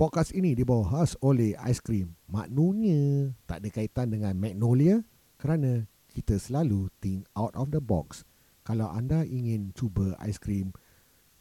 Podcast 0.00 0.32
ini 0.32 0.56
dibawa 0.56 0.88
khas 0.88 1.12
oleh 1.20 1.52
aiskrim 1.60 2.16
Maknanya 2.32 3.36
tak 3.44 3.60
ada 3.60 3.68
kaitan 3.68 4.08
dengan 4.08 4.32
Magnolia 4.32 5.04
kerana 5.36 5.84
kita 6.08 6.40
selalu 6.40 6.88
think 7.04 7.28
out 7.36 7.52
of 7.52 7.68
the 7.68 7.84
box. 7.84 8.24
Kalau 8.64 8.88
anda 8.88 9.28
ingin 9.28 9.76
cuba 9.76 10.16
aiskrim 10.16 10.72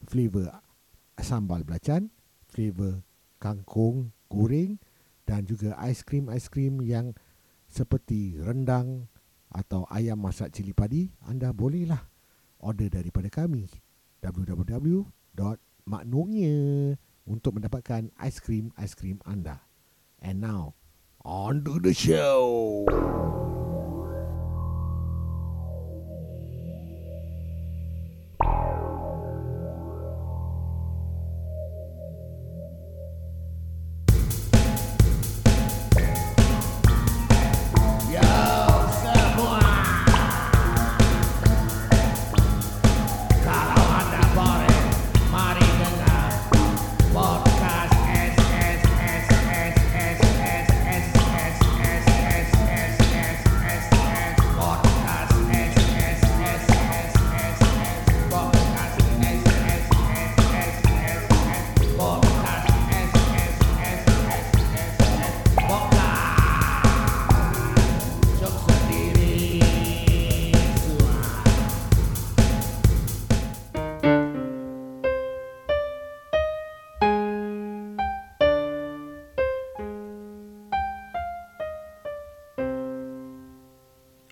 flavor 0.04 0.52
sambal 1.24 1.64
belacan, 1.64 2.12
flavor 2.52 3.00
kangkung 3.40 4.12
goreng 4.28 4.76
dan 5.24 5.48
juga 5.48 5.80
aiskrim-aiskrim 5.80 6.84
yang 6.84 7.16
seperti 7.72 8.44
rendang 8.44 9.08
atau 9.56 9.88
ayam 9.88 10.20
masak 10.20 10.52
cili 10.52 10.76
padi, 10.76 11.08
anda 11.24 11.56
bolehlah 11.56 12.12
order 12.60 12.92
daripada 12.92 13.32
kami 13.32 13.72
www.maknonya.com 14.20 17.08
untuk 17.30 17.62
mendapatkan 17.62 18.10
aiskrim-aiskrim 18.18 19.22
anda. 19.30 19.62
And 20.20 20.42
now, 20.42 20.76
on 21.24 21.64
to 21.64 21.78
the 21.80 21.94
show. 21.94 22.84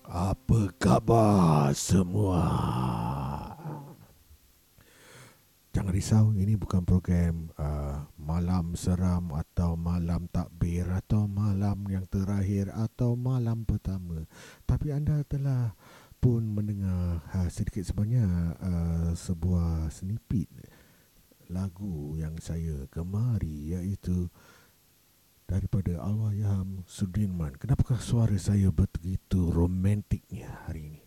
Apa 0.08 0.72
khabar 0.80 1.76
semua? 1.76 2.40
Jangan 5.76 5.92
risau, 5.92 6.32
ini 6.32 6.56
bukan 6.56 6.80
program 6.80 7.52
uh, 7.60 8.08
malam 8.16 8.72
seram 8.72 9.36
atau 9.36 9.76
malam 9.76 10.24
takbir 10.32 10.88
atau 10.88 11.28
malam 11.28 11.84
yang 11.92 12.08
terakhir 12.08 12.72
atau 12.72 13.20
malam 13.20 13.68
pertama. 13.68 14.24
Tapi 14.64 14.96
anda 14.96 15.20
telah 15.28 15.76
pun 16.24 16.56
mendengar 16.56 17.20
uh, 17.28 17.48
sedikit 17.52 17.84
sebanyak 17.84 18.56
uh, 18.64 19.12
sebuah 19.12 19.92
snippet 19.92 20.48
lagu 21.52 22.16
yang 22.16 22.32
saya 22.40 22.88
gemari 22.88 23.76
iaitu 23.76 24.32
daripada 25.48 25.96
Allahyarham 26.04 26.84
Sudirman. 26.84 27.56
Kenapakah 27.56 27.96
suara 27.96 28.36
saya 28.36 28.68
begitu 28.68 29.48
romantiknya 29.48 30.68
hari 30.68 30.92
ini? 30.92 31.02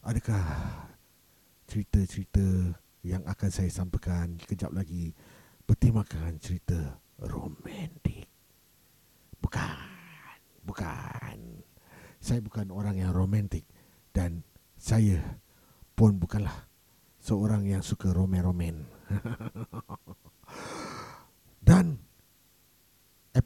Adakah 0.00 0.40
cerita-cerita 1.68 2.72
yang 3.04 3.20
akan 3.28 3.50
saya 3.52 3.68
sampaikan 3.68 4.40
kejap 4.40 4.72
lagi 4.72 5.12
bertemakan 5.68 6.40
cerita 6.40 6.96
romantik? 7.20 8.24
Bukan. 9.44 9.76
Bukan. 10.64 11.38
Saya 12.16 12.40
bukan 12.40 12.72
orang 12.72 12.96
yang 12.96 13.12
romantik 13.12 13.68
dan 14.16 14.40
saya 14.80 15.20
pun 15.92 16.16
bukanlah 16.16 16.64
seorang 17.20 17.68
yang 17.68 17.84
suka 17.84 18.08
romen-romen. 18.08 18.88
dan 21.68 22.00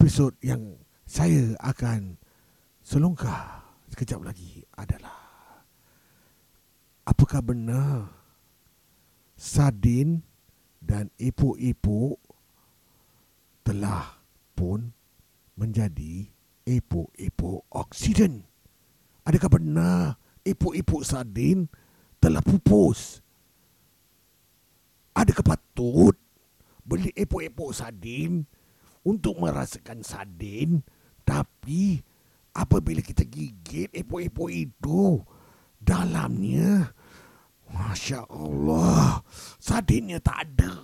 episod 0.00 0.32
yang 0.40 0.80
saya 1.04 1.52
akan 1.60 2.16
selongkar 2.80 3.60
sekejap 3.92 4.24
lagi 4.24 4.64
adalah 4.72 5.12
apakah 7.04 7.44
benar 7.44 8.08
sardin 9.36 10.24
dan 10.80 11.12
epok-epok 11.20 12.16
telah 13.60 14.24
pun 14.56 14.88
menjadi 15.60 16.32
epok-epok 16.64 17.68
oksigen? 17.68 18.48
Adakah 19.28 19.52
benar 19.52 20.16
epok-epok 20.48 21.04
sardin 21.04 21.68
telah 22.16 22.40
pupus? 22.40 23.20
Adakah 25.12 25.44
patut 25.44 26.16
beli 26.88 27.12
epok-epok 27.12 27.76
sardin 27.76 28.48
untuk 29.04 29.40
merasakan 29.40 30.04
sardin. 30.04 30.84
Tapi 31.24 32.00
apabila 32.56 33.00
kita 33.00 33.22
gigit 33.22 33.92
epok-epok 33.94 34.50
itu 34.50 35.22
dalamnya 35.78 36.90
Masya 37.70 38.26
Allah 38.26 39.22
Sardinnya 39.62 40.18
tak 40.18 40.42
ada. 40.50 40.74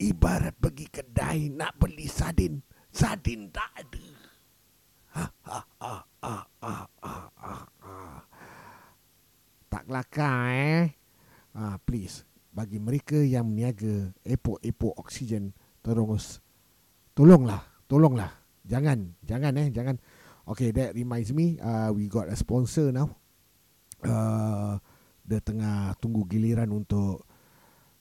Ibarat 0.00 0.56
pergi 0.56 0.86
kedai 0.88 1.52
nak 1.52 1.76
beli 1.76 2.06
sardin 2.06 2.62
Sardin 2.88 3.50
tak 3.50 3.70
ada. 3.74 4.06
Ha, 5.10 5.24
ha, 5.26 5.60
ha, 5.82 5.94
ha, 6.22 6.36
ha, 6.62 6.74
ha, 7.02 7.14
ha, 7.34 7.54
ha. 7.82 7.94
Tak 9.66 9.90
kelakar 9.90 10.38
eh? 10.54 10.82
Ha, 11.58 11.82
Please 11.82 12.22
Bagi 12.54 12.78
mereka 12.78 13.18
yang 13.18 13.50
meniaga 13.50 14.14
epok-epok 14.22 14.94
oksigen 15.02 15.50
Terus 15.82 16.38
tolonglah, 17.20 17.60
tolonglah. 17.84 18.32
Jangan, 18.64 19.12
jangan 19.28 19.52
eh, 19.60 19.68
jangan. 19.68 20.00
Okay, 20.48 20.72
that 20.72 20.96
reminds 20.96 21.36
me, 21.36 21.60
uh, 21.60 21.92
we 21.92 22.08
got 22.08 22.32
a 22.32 22.36
sponsor 22.36 22.88
now. 22.88 23.12
Uh, 24.00 24.80
dia 25.20 25.44
tengah 25.44 25.92
tunggu 26.00 26.24
giliran 26.24 26.72
untuk 26.72 27.28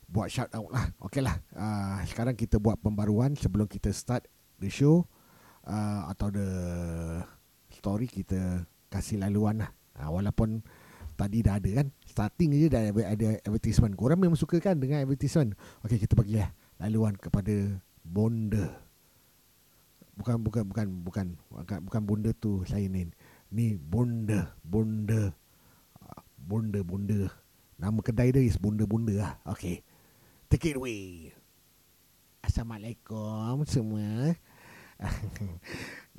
buat 0.07 0.31
shout 0.31 0.47
out 0.55 0.71
lah. 0.71 0.87
Okay 1.03 1.19
lah, 1.19 1.35
uh, 1.51 1.99
sekarang 2.07 2.39
kita 2.39 2.63
buat 2.63 2.79
pembaruan 2.79 3.35
sebelum 3.35 3.67
kita 3.67 3.91
start 3.91 4.23
the 4.55 4.71
show. 4.71 5.03
Uh, 5.67 6.07
atau 6.09 6.31
the 6.31 6.49
story 7.75 8.07
kita 8.07 8.63
kasih 8.87 9.19
laluan 9.19 9.67
lah. 9.67 9.69
Uh, 9.99 10.15
walaupun 10.15 10.63
tadi 11.19 11.43
dah 11.43 11.59
ada 11.59 11.83
kan. 11.83 11.91
Starting 12.07 12.55
je 12.55 12.71
dah 12.71 12.87
ada 12.87 13.35
advertisement. 13.43 13.91
Korang 13.99 14.23
memang 14.23 14.39
suka 14.39 14.63
kan 14.63 14.79
dengan 14.79 15.03
advertisement. 15.03 15.59
Okay, 15.83 15.99
kita 15.99 16.15
bagi 16.15 16.39
lah 16.39 16.55
laluan 16.79 17.19
kepada 17.19 17.83
Bonda 17.99 18.88
bukan 20.19 20.35
bukan 20.43 20.63
bukan 20.67 20.87
bukan 21.07 21.27
bukan 21.47 21.79
bukan 21.87 22.01
bunda 22.03 22.29
tu 22.35 22.67
lain 22.67 22.91
ni. 22.91 23.03
Ni 23.49 23.65
bunda, 23.79 24.51
bunda. 24.61 25.31
Bunda 26.35 26.79
bunda. 26.83 27.31
Nama 27.79 27.99
kedai 28.03 28.35
dia 28.35 28.43
is 28.43 28.59
bunda 28.59 28.83
bunda 28.83 29.15
lah. 29.15 29.33
Okay. 29.47 29.79
Take 30.51 30.75
it 30.75 30.75
away. 30.75 31.31
Assalamualaikum 32.43 33.63
semua. 33.63 34.35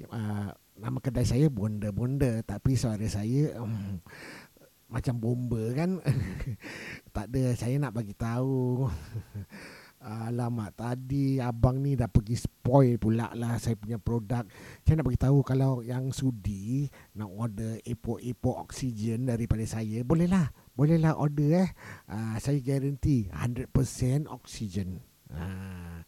uh, 0.08 0.48
nama 0.82 0.98
kedai 1.04 1.28
saya 1.28 1.52
bunda 1.52 1.92
bunda 1.92 2.40
tapi 2.40 2.80
suara 2.80 3.04
saya 3.04 3.60
um, 3.60 4.00
macam 4.88 5.14
bomba 5.20 5.60
kan. 5.76 6.00
tak 7.14 7.28
ada 7.28 7.52
saya 7.52 7.76
nak 7.76 7.92
bagi 7.92 8.16
tahu. 8.16 8.88
Alamak 10.00 10.81
tadi 10.81 11.37
abang 11.44 11.76
ni 11.76 11.93
dah 11.93 12.08
pergi 12.08 12.32
spoil 12.32 12.97
pula 12.97 13.29
lah 13.37 13.61
saya 13.61 13.76
punya 13.76 14.00
produk. 14.00 14.49
Saya 14.81 14.97
nak 14.97 15.12
beritahu 15.12 15.44
kalau 15.44 15.85
yang 15.85 16.08
sudi 16.08 16.88
nak 17.12 17.29
order 17.29 17.76
epok-epok 17.85 18.64
oksigen 18.64 19.29
daripada 19.29 19.61
saya, 19.69 20.00
bolehlah. 20.00 20.49
Bolehlah 20.73 21.20
order 21.20 21.69
eh. 21.69 21.70
Uh, 22.08 22.32
saya 22.41 22.64
garanti 22.64 23.29
100% 23.29 24.25
oksigen. 24.25 25.05
Uh, 25.29 26.00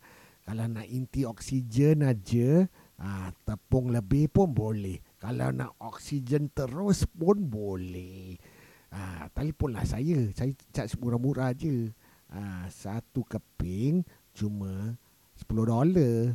kalau 0.48 0.64
nak 0.72 0.88
inti 0.88 1.28
oksigen 1.28 2.00
aja, 2.00 2.64
uh, 2.96 3.28
tepung 3.44 3.92
lebih 3.92 4.32
pun 4.32 4.56
boleh. 4.56 5.04
Kalau 5.20 5.52
nak 5.52 5.76
oksigen 5.84 6.48
terus 6.48 7.04
pun 7.04 7.44
boleh. 7.44 8.40
Uh, 8.88 9.28
telefonlah 9.36 9.84
saya. 9.84 10.32
Saya 10.32 10.56
cak 10.72 10.96
murah-murah 10.96 11.52
aje. 11.52 11.92
Ha, 12.32 12.64
satu 12.72 13.20
keping 13.28 14.00
cuma 14.32 14.96
10 15.36 15.68
dolar. 15.68 16.32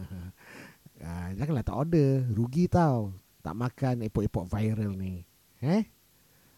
ah, 1.04 1.28
janganlah 1.36 1.64
tak 1.64 1.76
order. 1.76 2.24
Rugi 2.32 2.64
tau. 2.64 3.12
Tak 3.44 3.52
makan 3.52 4.08
epok-epok 4.08 4.48
viral 4.48 4.96
ni. 4.96 5.20
Eh? 5.60 5.84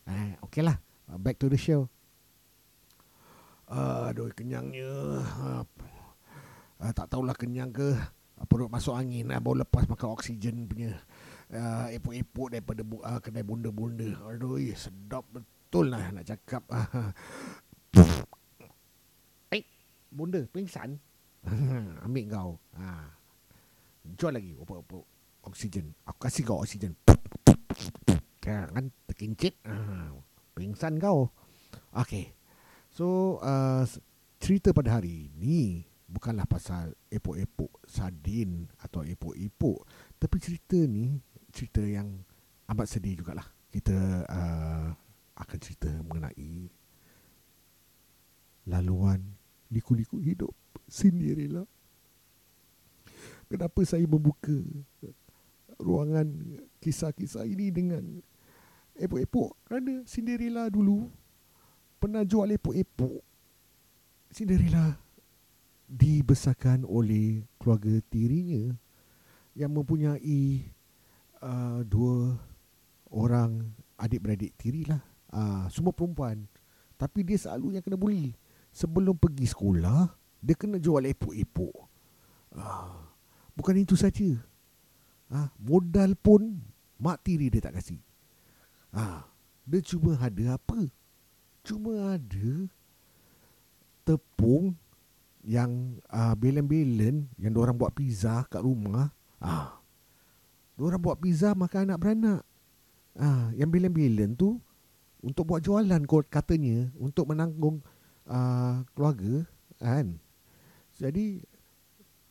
Ah, 0.06 0.38
okay 0.46 0.62
lah. 0.62 0.78
Back 1.10 1.42
to 1.42 1.50
the 1.50 1.58
show. 1.58 1.90
Aduh, 3.70 4.30
kenyangnya. 4.34 4.90
Uh, 6.78 6.92
tak 6.94 7.10
tahulah 7.10 7.34
kenyang 7.34 7.70
ke. 7.74 7.94
Perut 8.46 8.70
masuk 8.70 8.94
angin. 8.94 9.30
Uh, 9.30 9.38
baru 9.42 9.66
lepas 9.66 9.86
makan 9.90 10.14
oksigen 10.14 10.70
punya. 10.70 10.94
Uh, 11.50 11.90
epok-epok 11.94 12.54
daripada 12.54 12.82
uh, 12.82 13.18
kedai 13.18 13.42
bunda-bunda. 13.42 14.14
Aduh, 14.30 14.58
sedap 14.74 15.26
betul 15.30 15.90
lah 15.90 16.10
nak 16.14 16.26
cakap. 16.26 16.62
Bunda, 20.10 20.42
pingsan. 20.50 20.98
Ambil 22.04 22.26
kau. 22.26 22.50
Ha. 22.74 23.14
Jual 24.18 24.34
lagi 24.34 24.58
opok-opok 24.58 25.06
oksigen. 25.46 25.94
Aku 26.04 26.18
kasih 26.18 26.42
kau 26.42 26.58
oksigen. 26.60 26.98
Kan 28.42 28.90
terkincit. 29.06 29.54
Ha. 29.64 30.10
Pingsan 30.58 30.98
kau. 30.98 31.30
Okay. 31.94 32.34
So, 32.90 33.38
uh, 33.38 33.86
cerita 34.42 34.74
pada 34.74 34.98
hari 34.98 35.30
ini 35.30 35.86
bukanlah 36.10 36.42
pasal 36.50 36.90
epok-epok 37.06 37.86
sardin 37.86 38.66
atau 38.82 39.06
epok-epok. 39.06 39.86
Tapi 40.18 40.36
cerita 40.42 40.74
ni 40.74 41.22
cerita 41.54 41.86
yang 41.86 42.18
amat 42.66 42.86
sedih 42.90 43.22
jugalah. 43.22 43.46
Kita 43.70 44.26
uh, 44.26 44.90
akan 45.38 45.58
cerita 45.62 45.90
mengenai 46.02 46.66
laluan 48.66 49.39
liku-liku 49.70 50.18
hidup 50.18 50.52
Cinderella. 50.90 51.64
Kenapa 53.50 53.82
saya 53.86 54.06
membuka 54.06 54.54
ruangan 55.78 56.26
kisah-kisah 56.78 57.46
ini 57.46 57.70
dengan 57.70 58.02
epok-epok? 58.94 59.56
Kerana 59.66 60.02
Cinderella 60.06 60.70
dulu 60.70 61.10
pernah 61.98 62.22
jual 62.26 62.50
epok-epok. 62.54 63.22
Cinderella 64.30 64.94
dibesarkan 65.90 66.86
oleh 66.86 67.42
keluarga 67.58 67.98
tirinya 68.06 68.70
yang 69.58 69.74
mempunyai 69.74 70.62
uh, 71.42 71.82
dua 71.82 72.38
orang 73.10 73.66
adik-beradik 73.98 74.54
tiri 74.54 74.86
lah. 74.86 75.02
Uh, 75.34 75.66
semua 75.74 75.90
perempuan. 75.90 76.46
Tapi 76.94 77.26
dia 77.26 77.38
selalu 77.38 77.74
yang 77.78 77.82
kena 77.82 77.98
bully. 77.98 78.30
Sebelum 78.80 79.12
pergi 79.20 79.44
sekolah, 79.44 80.08
dia 80.40 80.56
kena 80.56 80.80
jual 80.80 81.04
epok-epok. 81.04 81.84
Ah, 82.56 83.12
bukan 83.52 83.76
itu 83.76 83.92
saja. 83.92 84.40
Ah, 85.28 85.52
modal 85.60 86.16
pun 86.16 86.64
mak 86.96 87.20
tiri 87.20 87.52
dia 87.52 87.60
tak 87.60 87.76
kasih. 87.76 88.00
Ah, 88.88 89.28
dia 89.68 89.84
cuma 89.84 90.16
ada 90.16 90.56
apa? 90.56 90.88
Cuma 91.60 92.16
ada 92.16 92.72
tepung 94.08 94.72
yang 95.44 96.00
ah, 96.08 96.32
belen-belen 96.32 97.28
yang 97.36 97.52
orang 97.60 97.76
buat 97.76 97.92
pizza 97.92 98.48
kat 98.48 98.64
rumah. 98.64 99.12
Ah, 99.44 99.76
orang 100.80 101.04
buat 101.04 101.20
pizza 101.20 101.52
makan 101.52 101.92
anak 101.92 102.00
beranak. 102.00 102.42
Ah, 103.12 103.52
yang 103.60 103.68
belen-belen 103.68 104.40
tu 104.40 104.56
untuk 105.20 105.52
buat 105.52 105.60
jualan 105.60 106.00
katanya 106.32 106.88
untuk 106.96 107.28
menanggung 107.28 107.84
uh, 108.30 108.86
keluarga 108.94 109.44
kan 109.82 110.16
jadi 110.94 111.42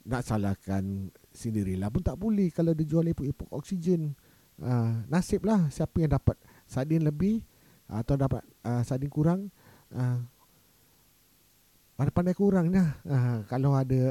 nak 0.06 0.22
salahkan 0.25 1.13
Cinderella 1.30 1.94
pun 1.94 2.01
tak 2.01 2.18
boleh 2.18 2.50
kalau 2.50 2.74
dia 2.74 2.86
jual 2.86 3.06
epok-epok 3.10 3.50
oksigen. 3.54 4.18
Uh, 4.60 5.06
nasib 5.07 5.48
lah 5.48 5.72
siapa 5.72 6.04
yang 6.04 6.12
dapat 6.12 6.36
sardin 6.68 7.06
lebih 7.06 7.40
atau 7.88 8.18
dapat 8.18 8.42
uh, 8.66 8.81
sardin 8.81 9.07
kurang. 9.07 9.54
Uh, 9.94 10.22
pandai-pandai 11.96 12.36
kurang 12.36 12.74
lah. 12.74 12.98
Uh, 13.06 13.38
kalau 13.46 13.78
ada 13.78 14.01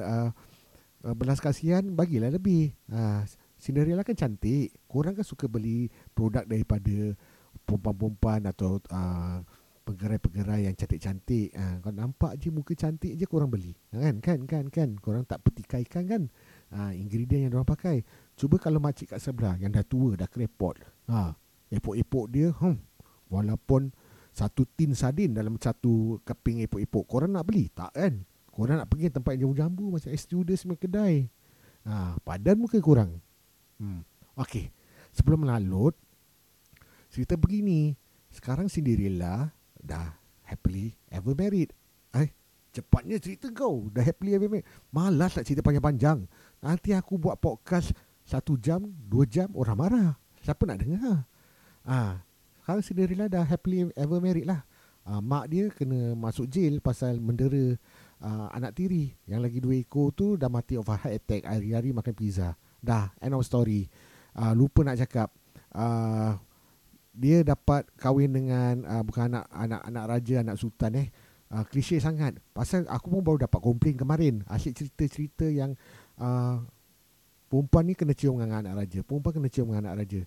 uh, 1.05 1.14
belas 1.14 1.43
kasihan, 1.43 1.82
bagilah 1.82 2.31
lebih. 2.31 2.73
Uh, 2.88 3.26
Cinderella 3.58 4.06
kan 4.06 4.14
cantik. 4.14 4.70
Kurang 4.87 5.19
kan 5.19 5.26
suka 5.26 5.50
beli 5.50 5.90
produk 6.14 6.46
daripada 6.46 7.19
perempuan-perempuan 7.67 8.46
atau 8.46 8.79
uh, 8.94 9.43
pegerai-pegerai 9.88 10.69
yang 10.69 10.76
cantik-cantik. 10.76 11.56
Ha, 11.56 11.81
kau 11.81 11.88
nampak 11.88 12.37
je 12.37 12.52
muka 12.52 12.76
cantik 12.76 13.17
je 13.17 13.25
korang 13.25 13.49
beli. 13.49 13.73
Kan? 13.88 14.20
Kan? 14.20 14.44
Kan? 14.44 14.69
Kan? 14.69 15.00
Korang 15.00 15.25
tak 15.25 15.40
petikaikan 15.40 16.05
kan? 16.05 16.23
Ha, 16.76 16.93
ingredient 16.93 17.49
yang 17.49 17.56
orang 17.56 17.73
pakai. 17.73 18.05
Cuba 18.37 18.61
kalau 18.61 18.76
makcik 18.76 19.17
kat 19.17 19.20
sebelah 19.25 19.56
yang 19.56 19.73
dah 19.73 19.81
tua, 19.81 20.12
dah 20.12 20.29
krepot. 20.29 20.76
Ha, 21.08 21.32
epok-epok 21.73 22.29
dia, 22.29 22.52
hmm, 22.52 22.76
walaupun 23.32 23.88
satu 24.29 24.69
tin 24.69 24.93
sardin 24.93 25.32
dalam 25.32 25.56
satu 25.56 26.20
keping 26.20 26.69
epok-epok, 26.69 27.08
korang 27.08 27.32
nak 27.32 27.49
beli? 27.49 27.73
Tak 27.73 27.96
kan? 27.96 28.29
Korang 28.52 28.85
nak 28.85 28.93
pergi 28.93 29.08
tempat 29.08 29.40
yang 29.40 29.56
jambu 29.56 29.88
macam 29.88 30.12
stewardess 30.12 30.69
punya 30.69 30.76
kedai. 30.76 31.32
Ha, 31.88 32.20
padan 32.20 32.61
muka 32.61 32.76
korang. 32.85 33.17
Hmm. 33.81 34.05
Okey. 34.37 34.69
Sebelum 35.17 35.49
melalut, 35.49 35.96
cerita 37.08 37.40
begini. 37.40 37.96
Sekarang 38.29 38.69
Cinderella 38.69 39.56
dah 39.82 40.14
happily 40.46 40.96
ever 41.12 41.36
married. 41.36 41.72
Eh, 42.16 42.32
cepatnya 42.72 43.20
cerita 43.20 43.52
kau 43.52 43.88
dah 43.92 44.02
happily 44.02 44.34
ever 44.36 44.48
married. 44.48 44.69
Malas 44.90 45.36
nak 45.36 45.44
cerita 45.44 45.60
panjang-panjang. 45.60 46.25
Nanti 46.64 46.96
aku 46.96 47.20
buat 47.20 47.38
podcast 47.38 47.92
satu 48.26 48.60
jam, 48.60 48.84
dua 49.08 49.25
jam, 49.25 49.48
orang 49.56 49.78
marah. 49.78 50.10
Siapa 50.44 50.69
nak 50.69 50.84
dengar? 50.84 51.25
Ah, 51.88 52.20
sekarang 52.60 52.84
Cinderella 52.84 53.26
dah 53.32 53.44
happily 53.44 53.88
ever 53.96 54.20
married 54.20 54.44
lah. 54.44 54.64
Ah, 55.08 55.25
mak 55.25 55.48
dia 55.48 55.72
kena 55.72 56.12
masuk 56.12 56.44
jail 56.52 56.84
pasal 56.84 57.16
mendera 57.16 57.80
uh, 58.20 58.46
anak 58.52 58.76
tiri. 58.76 59.16
Yang 59.25 59.40
lagi 59.40 59.58
dua 59.64 59.75
ekor 59.80 60.12
tu 60.12 60.36
dah 60.36 60.52
mati 60.52 60.76
of 60.76 60.84
a 60.92 60.96
heart 61.00 61.16
attack. 61.16 61.48
Hari-hari 61.48 61.96
makan 61.96 62.12
pizza. 62.12 62.52
Dah, 62.78 63.08
end 63.25 63.32
of 63.32 63.40
story. 63.48 63.88
Uh, 64.36 64.52
lupa 64.52 64.84
nak 64.84 65.00
cakap. 65.00 65.32
Uh, 65.72 66.36
dia 67.18 67.42
dapat 67.42 67.82
kahwin 67.98 68.30
dengan 68.30 68.86
uh, 68.86 69.02
bukan 69.02 69.34
anak 69.34 69.50
anak 69.50 69.82
anak 69.82 70.04
raja 70.06 70.34
anak 70.46 70.54
sultan 70.54 70.94
eh. 70.94 71.08
Uh, 71.50 71.64
klise 71.66 71.98
sangat. 71.98 72.38
Pasal 72.54 72.86
aku 72.86 73.10
pun 73.10 73.24
baru 73.26 73.48
dapat 73.48 73.58
komplain 73.58 73.98
kemarin. 73.98 74.34
Asyik 74.46 74.78
cerita-cerita 74.78 75.50
yang 75.50 75.74
uh, 76.22 76.62
perempuan 77.50 77.90
ni 77.90 77.98
kena 77.98 78.14
cium 78.14 78.38
dengan 78.38 78.62
anak 78.62 78.87
raja. 78.87 79.00
Perempuan 79.02 79.42
kena 79.42 79.48
cium 79.50 79.66
dengan 79.72 79.90
anak 79.90 80.06
raja. 80.06 80.20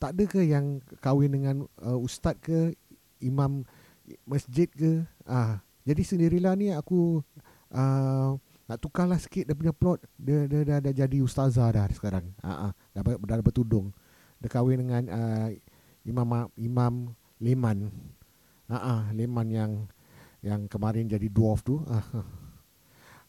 Tak 0.00 0.16
ada 0.16 0.24
ke 0.24 0.40
yang 0.46 0.80
kahwin 1.04 1.36
dengan 1.36 1.56
uh, 1.84 1.98
ustaz 2.00 2.40
ke 2.40 2.72
imam 3.20 3.68
masjid 4.24 4.70
ke? 4.72 5.04
Ah 5.28 5.36
uh, 5.36 5.52
jadi 5.84 6.02
sendirilah 6.06 6.56
ni 6.56 6.72
aku 6.72 7.20
uh, 7.74 8.30
nak 8.70 8.78
tukarlah 8.78 9.18
sikit 9.18 9.50
dia 9.50 9.58
punya 9.58 9.74
plot. 9.74 10.06
Dia 10.16 10.46
dia 10.46 10.64
dah, 10.64 10.78
dah 10.80 10.94
jadi 11.04 11.18
ustazah 11.20 11.68
dah 11.68 11.84
sekarang. 11.92 12.32
Ah 12.40 12.48
uh, 12.48 12.54
uh, 12.70 12.72
dah, 12.96 13.02
dah 13.18 13.44
bertudung. 13.44 13.92
Dia 14.40 14.48
kahwin 14.48 14.86
dengan 14.86 15.04
uh, 15.10 15.50
Imam 16.04 16.48
Imam 16.56 16.94
Leman. 17.40 17.88
Ah 18.70 18.74
uh-uh, 18.76 19.00
Leman 19.16 19.48
yang 19.50 19.72
yang 20.40 20.70
kemarin 20.70 21.08
jadi 21.08 21.28
dwarf 21.28 21.64
tu. 21.64 21.82
Uh, 21.84 22.04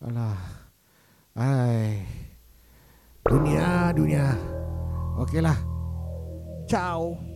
alah. 0.05 0.39
Ai. 1.35 2.03
Dunia, 3.23 3.95
dunia. 3.95 4.35
Okeylah. 5.19 5.59
Ciao. 6.67 7.30